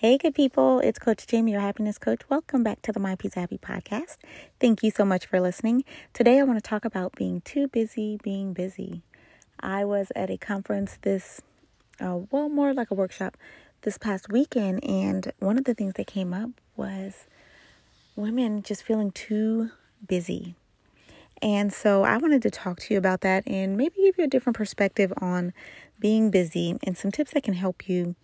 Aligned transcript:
Hey, 0.00 0.16
good 0.16 0.34
people. 0.34 0.80
It's 0.80 0.98
Coach 0.98 1.26
Jamie, 1.26 1.52
your 1.52 1.60
happiness 1.60 1.98
coach. 1.98 2.22
Welcome 2.30 2.62
back 2.62 2.80
to 2.84 2.90
the 2.90 2.98
My 2.98 3.16
Peace 3.16 3.34
Happy 3.34 3.58
podcast. 3.58 4.16
Thank 4.58 4.82
you 4.82 4.90
so 4.90 5.04
much 5.04 5.26
for 5.26 5.42
listening. 5.42 5.84
Today, 6.14 6.40
I 6.40 6.42
want 6.44 6.56
to 6.56 6.66
talk 6.66 6.86
about 6.86 7.16
being 7.16 7.42
too 7.42 7.68
busy, 7.68 8.18
being 8.22 8.54
busy. 8.54 9.02
I 9.60 9.84
was 9.84 10.10
at 10.16 10.30
a 10.30 10.38
conference 10.38 10.96
this, 11.02 11.42
uh, 12.00 12.20
well, 12.30 12.48
more 12.48 12.72
like 12.72 12.90
a 12.90 12.94
workshop 12.94 13.36
this 13.82 13.98
past 13.98 14.32
weekend, 14.32 14.82
and 14.84 15.34
one 15.38 15.58
of 15.58 15.64
the 15.64 15.74
things 15.74 15.92
that 15.98 16.06
came 16.06 16.32
up 16.32 16.48
was 16.76 17.26
women 18.16 18.62
just 18.62 18.82
feeling 18.82 19.10
too 19.10 19.68
busy. 20.08 20.54
And 21.42 21.74
so 21.74 22.04
I 22.04 22.16
wanted 22.16 22.40
to 22.40 22.50
talk 22.50 22.80
to 22.80 22.94
you 22.94 22.96
about 22.96 23.20
that 23.20 23.46
and 23.46 23.76
maybe 23.76 23.96
give 23.96 24.16
you 24.16 24.24
a 24.24 24.28
different 24.28 24.56
perspective 24.56 25.12
on 25.20 25.52
being 25.98 26.30
busy 26.30 26.78
and 26.84 26.96
some 26.96 27.10
tips 27.10 27.32
that 27.32 27.42
can 27.42 27.52
help 27.52 27.86
you 27.86 28.16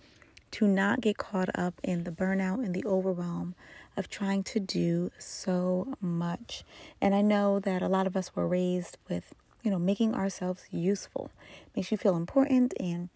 to 0.57 0.67
not 0.67 1.03
get 1.03 1.19
caught 1.19 1.51
up 1.55 1.79
in 1.83 2.05
the 2.05 2.11
burnout 2.11 2.65
and 2.65 2.75
the 2.75 2.85
overwhelm 2.87 3.55
of 3.95 4.09
trying 4.09 4.43
to 4.43 4.59
do 4.59 5.11
so 5.19 5.95
much. 6.01 6.65
And 6.99 7.15
I 7.15 7.21
know 7.21 7.61
that 7.61 7.83
a 7.83 7.89
lot 7.89 8.07
of 8.07 8.17
us 8.17 8.35
were 8.35 8.49
raised 8.49 8.97
with, 9.07 9.35
you 9.63 9.71
know, 9.71 9.79
making 9.79 10.15
ourselves 10.15 10.65
useful. 10.71 11.31
Makes 11.75 11.93
you 11.93 11.99
feel 11.99 12.17
important 12.17 12.73
and 12.81 13.11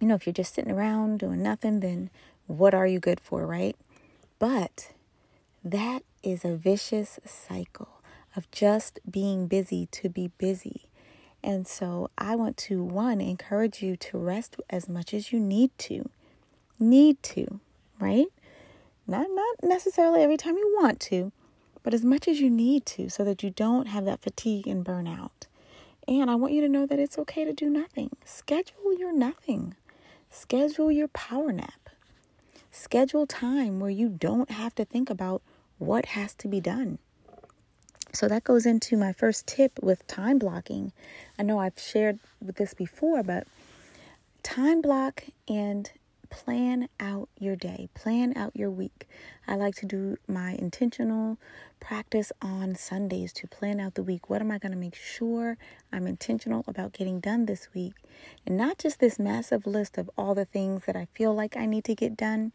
you 0.00 0.08
know, 0.08 0.16
if 0.16 0.26
you're 0.26 0.32
just 0.32 0.54
sitting 0.54 0.72
around 0.72 1.20
doing 1.20 1.40
nothing, 1.40 1.80
then 1.80 2.10
what 2.48 2.74
are 2.74 2.86
you 2.86 2.98
good 2.98 3.20
for, 3.20 3.46
right? 3.46 3.76
But 4.40 4.92
that 5.62 6.02
is 6.24 6.44
a 6.44 6.56
vicious 6.56 7.20
cycle 7.24 8.00
of 8.34 8.50
just 8.50 8.98
being 9.08 9.46
busy 9.46 9.86
to 9.92 10.08
be 10.08 10.32
busy. 10.36 10.88
And 11.44 11.68
so 11.68 12.10
I 12.18 12.34
want 12.34 12.56
to, 12.56 12.82
one, 12.82 13.20
encourage 13.20 13.82
you 13.82 13.94
to 13.96 14.18
rest 14.18 14.56
as 14.68 14.88
much 14.88 15.14
as 15.14 15.30
you 15.30 15.38
need 15.38 15.70
to 15.78 16.10
need 16.80 17.22
to, 17.22 17.60
right? 17.98 18.26
Not 19.06 19.26
not 19.30 19.56
necessarily 19.62 20.22
every 20.22 20.36
time 20.36 20.56
you 20.56 20.76
want 20.80 21.00
to, 21.00 21.32
but 21.82 21.94
as 21.94 22.04
much 22.04 22.28
as 22.28 22.40
you 22.40 22.50
need 22.50 22.86
to 22.86 23.08
so 23.08 23.24
that 23.24 23.42
you 23.42 23.50
don't 23.50 23.86
have 23.86 24.04
that 24.04 24.20
fatigue 24.20 24.66
and 24.66 24.84
burnout. 24.84 25.46
And 26.08 26.30
I 26.30 26.34
want 26.34 26.52
you 26.52 26.60
to 26.62 26.68
know 26.68 26.86
that 26.86 26.98
it's 26.98 27.18
okay 27.18 27.44
to 27.44 27.52
do 27.52 27.68
nothing. 27.68 28.10
Schedule 28.24 28.98
your 28.98 29.12
nothing. 29.12 29.74
Schedule 30.30 30.90
your 30.90 31.08
power 31.08 31.52
nap. 31.52 31.90
Schedule 32.70 33.26
time 33.26 33.80
where 33.80 33.90
you 33.90 34.08
don't 34.08 34.50
have 34.50 34.74
to 34.76 34.84
think 34.84 35.10
about 35.10 35.42
what 35.78 36.06
has 36.06 36.34
to 36.36 36.48
be 36.48 36.60
done. 36.60 36.98
So 38.12 38.28
that 38.28 38.44
goes 38.44 38.66
into 38.66 38.96
my 38.96 39.12
first 39.12 39.46
tip 39.46 39.78
with 39.82 40.06
time 40.06 40.38
blocking. 40.38 40.92
I 41.38 41.42
know 41.42 41.58
I've 41.58 41.78
shared 41.78 42.18
with 42.44 42.56
this 42.56 42.74
before, 42.74 43.22
but 43.22 43.46
time 44.42 44.80
block 44.80 45.24
and 45.48 45.90
plan 46.30 46.88
out 46.98 47.28
your 47.38 47.56
day, 47.56 47.88
plan 47.94 48.32
out 48.36 48.56
your 48.56 48.70
week. 48.70 49.08
I 49.46 49.56
like 49.56 49.74
to 49.76 49.86
do 49.86 50.16
my 50.26 50.52
intentional 50.52 51.38
practice 51.80 52.32
on 52.40 52.76
Sundays 52.76 53.32
to 53.34 53.48
plan 53.48 53.80
out 53.80 53.94
the 53.94 54.02
week. 54.02 54.30
What 54.30 54.40
am 54.40 54.50
I 54.50 54.58
going 54.58 54.72
to 54.72 54.78
make 54.78 54.94
sure 54.94 55.58
I'm 55.92 56.06
intentional 56.06 56.64
about 56.66 56.92
getting 56.92 57.20
done 57.20 57.46
this 57.46 57.68
week? 57.74 57.94
And 58.46 58.56
not 58.56 58.78
just 58.78 59.00
this 59.00 59.18
massive 59.18 59.66
list 59.66 59.98
of 59.98 60.08
all 60.16 60.34
the 60.34 60.44
things 60.44 60.84
that 60.86 60.96
I 60.96 61.08
feel 61.12 61.34
like 61.34 61.56
I 61.56 61.66
need 61.66 61.84
to 61.84 61.94
get 61.94 62.16
done, 62.16 62.52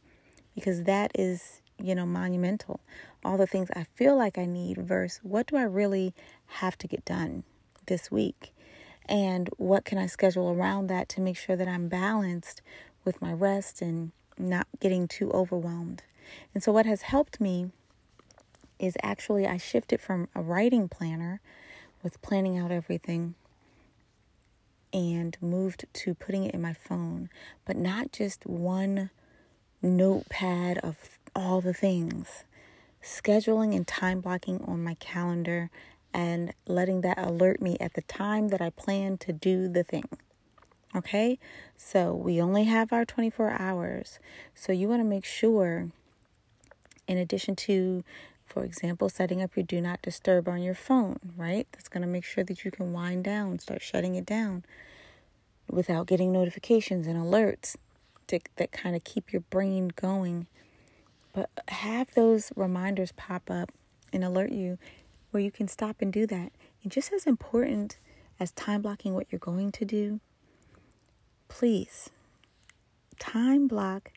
because 0.55 0.83
that 0.83 1.11
is, 1.13 1.61
you 1.77 1.93
know, 1.93 2.05
monumental. 2.05 2.79
All 3.23 3.37
the 3.37 3.47
things 3.47 3.69
I 3.75 3.85
feel 3.95 4.17
like 4.17 4.37
I 4.37 4.45
need 4.45 4.77
versus 4.77 5.19
what 5.21 5.47
do 5.47 5.57
I 5.57 5.63
really 5.63 6.13
have 6.45 6.77
to 6.79 6.87
get 6.87 7.03
done 7.03 7.43
this 7.87 8.09
week? 8.09 8.53
And 9.07 9.49
what 9.57 9.85
can 9.85 9.97
I 9.99 10.07
schedule 10.07 10.49
around 10.49 10.87
that 10.87 11.09
to 11.09 11.21
make 11.21 11.37
sure 11.37 11.55
that 11.55 11.67
I'm 11.67 11.89
balanced 11.89 12.61
with 13.05 13.21
my 13.21 13.31
rest 13.31 13.81
and 13.81 14.11
not 14.37 14.67
getting 14.79 15.07
too 15.07 15.31
overwhelmed. 15.31 16.03
And 16.53 16.61
so, 16.63 16.71
what 16.71 16.85
has 16.85 17.03
helped 17.03 17.39
me 17.39 17.71
is 18.79 18.97
actually 19.01 19.47
I 19.47 19.57
shifted 19.57 20.01
from 20.01 20.27
a 20.35 20.41
writing 20.41 20.89
planner 20.89 21.39
with 22.03 22.21
planning 22.21 22.57
out 22.57 22.71
everything 22.71 23.35
and 24.91 25.37
moved 25.41 25.85
to 25.91 26.13
putting 26.13 26.45
it 26.45 26.53
in 26.53 26.61
my 26.61 26.73
phone, 26.73 27.29
but 27.65 27.75
not 27.75 28.11
just 28.11 28.45
one 28.45 29.09
notepad 29.81 30.77
of 30.79 31.19
all 31.35 31.61
the 31.61 31.73
things. 31.73 32.43
Scheduling 33.03 33.75
and 33.75 33.85
time 33.85 34.21
blocking 34.21 34.63
on 34.63 34.83
my 34.83 34.95
calendar 34.95 35.69
and 36.13 36.53
letting 36.65 37.01
that 37.01 37.19
alert 37.19 37.61
me 37.61 37.77
at 37.79 37.93
the 37.93 38.01
time 38.03 38.47
that 38.47 38.61
I 38.61 38.69
plan 38.69 39.17
to 39.19 39.33
do 39.33 39.67
the 39.67 39.83
thing. 39.83 40.07
Okay, 40.95 41.39
so 41.75 42.13
we 42.13 42.41
only 42.41 42.63
have 42.63 42.93
our 42.93 43.03
24 43.03 43.57
hours. 43.59 44.17
So 44.53 44.71
you 44.71 44.87
want 44.87 45.01
to 45.01 45.05
make 45.05 45.25
sure, 45.25 45.89
in 47.05 47.17
addition 47.17 47.57
to, 47.57 48.05
for 48.45 48.63
example, 48.63 49.09
setting 49.09 49.41
up 49.41 49.57
your 49.57 49.65
do 49.65 49.81
not 49.81 50.01
disturb 50.01 50.47
on 50.47 50.63
your 50.63 50.73
phone, 50.73 51.19
right? 51.35 51.67
That's 51.73 51.89
going 51.89 52.03
to 52.03 52.07
make 52.07 52.23
sure 52.23 52.45
that 52.45 52.63
you 52.63 52.71
can 52.71 52.93
wind 52.93 53.25
down, 53.25 53.59
start 53.59 53.81
shutting 53.81 54.15
it 54.15 54.25
down 54.25 54.63
without 55.69 56.07
getting 56.07 56.31
notifications 56.31 57.07
and 57.07 57.17
alerts 57.17 57.75
to, 58.27 58.39
that 58.55 58.71
kind 58.71 58.95
of 58.95 59.03
keep 59.03 59.33
your 59.33 59.41
brain 59.41 59.91
going. 59.97 60.47
But 61.33 61.49
have 61.67 62.13
those 62.13 62.53
reminders 62.55 63.11
pop 63.11 63.51
up 63.51 63.73
and 64.13 64.23
alert 64.23 64.53
you 64.53 64.77
where 65.31 65.43
you 65.43 65.51
can 65.51 65.67
stop 65.67 65.97
and 65.99 66.13
do 66.13 66.25
that. 66.27 66.53
And 66.83 66.91
just 66.91 67.11
as 67.11 67.25
important 67.25 67.97
as 68.39 68.53
time 68.53 68.81
blocking 68.81 69.13
what 69.13 69.27
you're 69.29 69.39
going 69.39 69.73
to 69.73 69.83
do, 69.83 70.21
please 71.47 72.09
time 73.19 73.67
block 73.67 74.11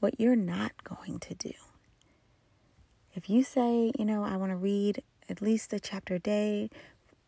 what 0.00 0.18
you're 0.18 0.36
not 0.36 0.72
going 0.84 1.18
to 1.20 1.34
do. 1.34 1.52
If 3.14 3.28
you 3.28 3.44
say, 3.44 3.92
you 3.98 4.04
know, 4.04 4.24
I 4.24 4.36
want 4.36 4.50
to 4.50 4.56
read 4.56 5.02
at 5.28 5.40
least 5.40 5.72
a 5.72 5.80
chapter 5.80 6.14
a 6.14 6.18
day 6.18 6.70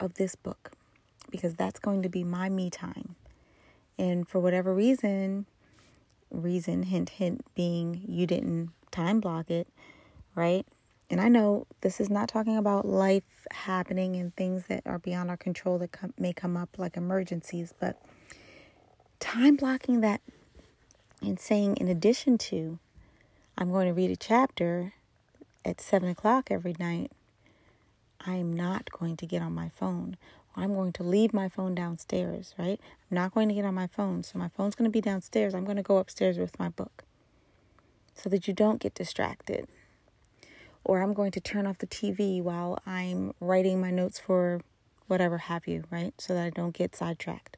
of 0.00 0.14
this 0.14 0.34
book 0.34 0.72
because 1.30 1.54
that's 1.54 1.78
going 1.78 2.02
to 2.02 2.08
be 2.08 2.24
my 2.24 2.48
me 2.48 2.70
time. 2.70 3.16
And 3.98 4.26
for 4.28 4.40
whatever 4.40 4.74
reason, 4.74 5.46
reason, 6.30 6.84
hint, 6.84 7.10
hint, 7.10 7.44
being 7.54 8.04
you 8.08 8.26
didn't 8.26 8.70
time 8.90 9.20
block 9.20 9.50
it, 9.50 9.68
right? 10.34 10.66
And 11.10 11.20
I 11.20 11.28
know 11.28 11.66
this 11.82 12.00
is 12.00 12.10
not 12.10 12.28
talking 12.28 12.56
about 12.56 12.86
life 12.86 13.46
happening 13.52 14.16
and 14.16 14.34
things 14.34 14.66
that 14.66 14.82
are 14.86 14.98
beyond 14.98 15.30
our 15.30 15.36
control 15.36 15.78
that 15.78 15.90
may 16.18 16.32
come 16.32 16.56
up 16.56 16.78
like 16.78 16.96
emergencies, 16.96 17.72
but 17.78 18.00
time 19.20 19.56
blocking 19.56 20.00
that 20.00 20.20
and 21.22 21.38
saying, 21.38 21.76
in 21.76 21.88
addition 21.88 22.38
to, 22.38 22.78
I'm 23.56 23.70
going 23.70 23.86
to 23.86 23.94
read 23.94 24.10
a 24.10 24.16
chapter 24.16 24.94
at 25.64 25.80
seven 25.80 26.08
o'clock 26.08 26.50
every 26.50 26.76
night, 26.78 27.10
I 28.26 28.34
am 28.34 28.52
not 28.52 28.90
going 28.90 29.16
to 29.18 29.26
get 29.26 29.42
on 29.42 29.54
my 29.54 29.68
phone. 29.68 30.16
I'm 30.56 30.74
going 30.74 30.92
to 30.92 31.02
leave 31.02 31.34
my 31.34 31.48
phone 31.48 31.74
downstairs, 31.74 32.54
right? 32.58 32.80
I'm 33.10 33.14
not 33.14 33.34
going 33.34 33.48
to 33.48 33.54
get 33.54 33.64
on 33.64 33.74
my 33.74 33.86
phone. 33.86 34.22
So 34.22 34.38
my 34.38 34.48
phone's 34.48 34.74
going 34.74 34.88
to 34.88 34.92
be 34.92 35.00
downstairs. 35.00 35.54
I'm 35.54 35.64
going 35.64 35.76
to 35.76 35.82
go 35.82 35.98
upstairs 35.98 36.38
with 36.38 36.58
my 36.58 36.68
book 36.68 37.04
so 38.14 38.30
that 38.30 38.46
you 38.46 38.54
don't 38.54 38.80
get 38.80 38.94
distracted. 38.94 39.66
Or 40.84 41.02
I'm 41.02 41.12
going 41.12 41.32
to 41.32 41.40
turn 41.40 41.66
off 41.66 41.78
the 41.78 41.86
TV 41.86 42.42
while 42.42 42.78
I'm 42.86 43.32
writing 43.40 43.80
my 43.80 43.90
notes 43.90 44.18
for 44.18 44.60
whatever 45.06 45.38
have 45.38 45.66
you, 45.66 45.84
right? 45.90 46.14
So 46.18 46.34
that 46.34 46.46
I 46.46 46.50
don't 46.50 46.74
get 46.74 46.94
sidetracked. 46.94 47.56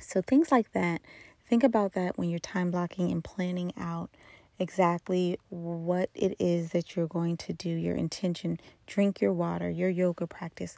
So, 0.00 0.22
things 0.22 0.50
like 0.50 0.72
that, 0.72 1.00
think 1.48 1.62
about 1.62 1.92
that 1.92 2.18
when 2.18 2.30
you're 2.30 2.38
time 2.38 2.70
blocking 2.70 3.10
and 3.10 3.22
planning 3.22 3.72
out 3.78 4.10
exactly 4.58 5.38
what 5.48 6.10
it 6.14 6.36
is 6.38 6.70
that 6.70 6.94
you're 6.94 7.06
going 7.06 7.36
to 7.38 7.52
do, 7.52 7.68
your 7.70 7.96
intention. 7.96 8.60
Drink 8.86 9.20
your 9.20 9.32
water, 9.32 9.70
your 9.70 9.88
yoga 9.88 10.26
practice, 10.26 10.76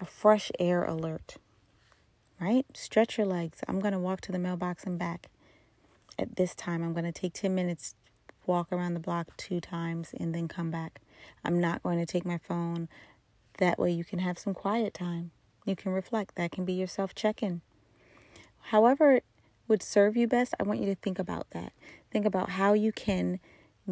a 0.00 0.04
fresh 0.04 0.50
air 0.58 0.84
alert, 0.84 1.36
right? 2.40 2.66
Stretch 2.74 3.18
your 3.18 3.26
legs. 3.26 3.60
I'm 3.66 3.80
going 3.80 3.92
to 3.92 3.98
walk 3.98 4.20
to 4.22 4.32
the 4.32 4.38
mailbox 4.38 4.84
and 4.84 4.98
back. 4.98 5.28
At 6.18 6.36
this 6.36 6.54
time, 6.54 6.82
I'm 6.82 6.92
going 6.92 7.04
to 7.04 7.12
take 7.12 7.32
10 7.32 7.54
minutes, 7.54 7.94
walk 8.46 8.70
around 8.70 8.94
the 8.94 9.00
block 9.00 9.34
two 9.36 9.60
times, 9.60 10.10
and 10.18 10.34
then 10.34 10.46
come 10.46 10.70
back. 10.70 11.00
I'm 11.44 11.58
not 11.58 11.82
going 11.82 11.98
to 11.98 12.06
take 12.06 12.26
my 12.26 12.38
phone. 12.38 12.88
That 13.58 13.78
way, 13.78 13.90
you 13.90 14.04
can 14.04 14.18
have 14.18 14.38
some 14.38 14.54
quiet 14.54 14.92
time. 14.92 15.30
You 15.64 15.74
can 15.74 15.92
reflect. 15.92 16.34
That 16.34 16.52
can 16.52 16.64
be 16.64 16.74
your 16.74 16.88
self 16.88 17.14
check 17.14 17.42
in 17.42 17.62
however 18.62 19.20
would 19.68 19.82
serve 19.82 20.16
you 20.16 20.26
best, 20.26 20.54
I 20.58 20.64
want 20.64 20.80
you 20.80 20.86
to 20.86 20.94
think 20.94 21.18
about 21.18 21.50
that. 21.50 21.72
Think 22.10 22.26
about 22.26 22.50
how 22.50 22.72
you 22.72 22.92
can 22.92 23.40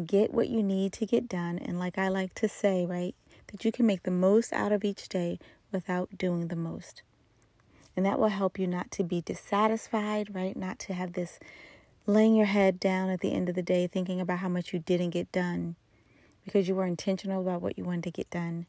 get 0.05 0.33
what 0.33 0.49
you 0.49 0.63
need 0.63 0.93
to 0.93 1.05
get 1.05 1.27
done. 1.27 1.57
And 1.57 1.79
like 1.79 1.97
I 1.97 2.07
like 2.07 2.33
to 2.35 2.47
say, 2.47 2.85
right, 2.85 3.15
that 3.51 3.65
you 3.65 3.71
can 3.71 3.85
make 3.85 4.03
the 4.03 4.11
most 4.11 4.53
out 4.53 4.71
of 4.71 4.83
each 4.83 5.09
day 5.09 5.39
without 5.71 6.17
doing 6.17 6.47
the 6.47 6.55
most. 6.55 7.03
And 7.95 8.05
that 8.05 8.19
will 8.19 8.29
help 8.29 8.57
you 8.57 8.67
not 8.67 8.91
to 8.91 9.03
be 9.03 9.21
dissatisfied, 9.21 10.33
right? 10.33 10.55
Not 10.55 10.79
to 10.79 10.93
have 10.93 11.13
this 11.13 11.39
laying 12.05 12.35
your 12.35 12.45
head 12.45 12.79
down 12.79 13.09
at 13.09 13.19
the 13.19 13.33
end 13.33 13.49
of 13.49 13.55
the 13.55 13.61
day 13.61 13.87
thinking 13.87 14.21
about 14.21 14.39
how 14.39 14.49
much 14.49 14.73
you 14.73 14.79
didn't 14.79 15.11
get 15.11 15.31
done 15.31 15.75
because 16.45 16.67
you 16.67 16.75
were 16.75 16.85
intentional 16.85 17.41
about 17.41 17.61
what 17.61 17.77
you 17.77 17.83
wanted 17.83 18.03
to 18.03 18.11
get 18.11 18.29
done 18.29 18.65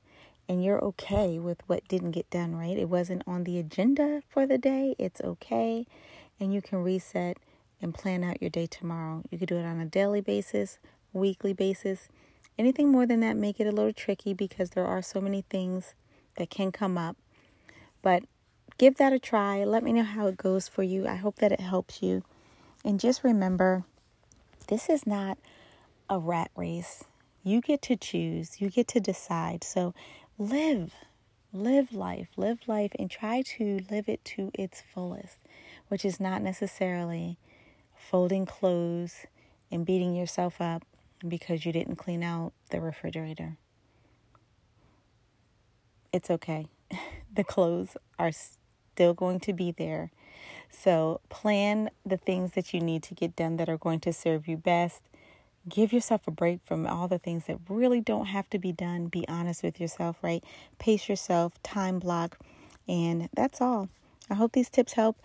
and 0.53 0.63
you're 0.63 0.85
okay 0.85 1.39
with 1.39 1.63
what 1.67 1.89
didn't 1.89 2.11
get 2.11 2.29
done, 2.29 2.55
right? 2.55 2.77
It 2.77 2.91
wasn't 2.91 3.23
on 3.27 3.45
the 3.45 3.59
agenda 3.59 4.23
for 4.29 4.47
the 4.47 4.59
day. 4.59 4.95
It's 4.99 5.23
okay. 5.23 5.87
And 6.39 6.53
you 6.53 6.61
can 6.61 6.83
reset 6.83 7.39
and 7.81 7.95
plan 7.95 8.23
out 8.23 8.43
your 8.43 8.51
day 8.51 8.67
tomorrow. 8.67 9.23
You 9.31 9.39
could 9.39 9.49
do 9.49 9.57
it 9.57 9.65
on 9.65 9.81
a 9.81 9.87
daily 9.87 10.21
basis, 10.21 10.79
weekly 11.15 11.55
basis. 11.55 12.09
Anything 12.59 12.93
more 12.93 13.07
than 13.07 13.21
that, 13.21 13.35
make 13.35 13.61
it 13.61 13.67
a 13.67 13.73
little 13.73 13.95
tricky 13.95 14.35
because 14.35 14.71
there 14.71 14.85
are 14.85 15.01
so 15.01 15.23
many 15.23 15.43
things 15.49 15.95
that 16.37 16.51
can 16.51 16.71
come 16.71 16.99
up. 16.99 17.17
But 18.03 18.25
give 18.77 18.97
that 18.97 19.15
a 19.15 19.19
try. 19.19 19.65
Let 19.65 19.83
me 19.83 19.95
know 19.95 20.03
how 20.03 20.27
it 20.27 20.37
goes 20.37 20.69
for 20.69 20.83
you. 20.83 21.09
I 21.09 21.15
hope 21.15 21.37
that 21.37 21.53
it 21.53 21.61
helps 21.61 22.03
you. 22.03 22.25
And 22.85 23.01
just 23.01 23.25
remember 23.25 23.85
this 24.69 24.91
is 24.91 25.07
not 25.07 25.39
a 26.11 26.19
rat 26.19 26.51
race. 26.55 27.05
You 27.43 27.63
get 27.63 27.81
to 27.83 27.97
choose, 27.97 28.61
you 28.61 28.69
get 28.69 28.87
to 28.89 29.01
decide. 29.01 29.65
So 29.65 29.95
live, 30.39 30.93
live 31.53 31.93
life, 31.93 32.29
live 32.37 32.61
life, 32.67 32.93
and 32.99 33.11
try 33.11 33.43
to 33.43 33.81
live 33.91 34.09
it 34.09 34.25
to 34.25 34.51
its 34.55 34.83
fullest, 34.83 35.39
which 35.89 36.05
is 36.05 36.19
not 36.19 36.43
necessarily 36.43 37.39
folding 37.95 38.47
clothes 38.47 39.27
and 39.71 39.87
beating 39.87 40.15
yourself 40.15 40.61
up 40.61 40.85
because 41.27 41.65
you 41.65 41.73
didn't 41.73 41.97
clean 41.97 42.23
out 42.23 42.53
the 42.71 42.81
refrigerator. 42.81 43.57
It's 46.13 46.31
okay. 46.31 46.67
the 47.35 47.45
clothes 47.45 47.97
are 48.19 48.33
still 48.33 49.15
going 49.15 49.41
to 49.41 49.53
be 49.53 49.73
there. 49.73 50.11
So 50.71 51.21
plan 51.29 51.91
the 52.05 52.17
things 52.17 52.53
that 52.53 52.75
you 52.75 52.81
need 52.81 53.03
to 53.05 53.15
get 53.15 53.37
done 53.37 53.57
that 53.57 53.69
are 53.69 53.79
going 53.79 54.01
to 54.01 54.13
serve 54.13 54.49
you 54.49 54.57
best. 54.57 55.03
Give 55.69 55.93
yourself 55.93 56.27
a 56.27 56.31
break 56.31 56.61
from 56.65 56.87
all 56.87 57.09
the 57.09 57.19
things 57.19 57.47
that 57.47 57.59
really 57.69 58.01
don't 58.01 58.27
have 58.27 58.51
to 58.51 58.59
be 58.59 58.73
done. 58.73 59.07
Be 59.07 59.27
honest 59.29 59.63
with 59.63 59.81
yourself, 59.81 60.17
right? 60.23 60.43
Pace 60.79 61.09
yourself, 61.09 61.53
time 61.63 61.99
block, 61.99 62.39
and 62.89 63.29
that's 63.35 63.61
all. 63.61 63.89
I 64.29 64.35
hope 64.35 64.53
these 64.53 64.71
tips 64.71 64.95
help. 64.95 65.21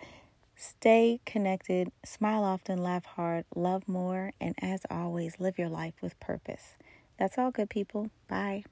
Stay 0.54 1.20
connected, 1.24 1.90
smile 2.04 2.42
often, 2.42 2.82
laugh 2.82 3.04
hard, 3.04 3.44
love 3.54 3.86
more, 3.88 4.32
and 4.40 4.54
as 4.60 4.82
always, 4.90 5.38
live 5.38 5.58
your 5.58 5.68
life 5.68 5.94
with 6.02 6.18
purpose. 6.18 6.76
That's 7.18 7.38
all, 7.38 7.50
good 7.50 7.70
people. 7.70 8.10
Bye. 8.28 8.64